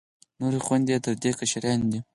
[0.39, 1.99] نورې خویندې یې تر دې کشرانې دي.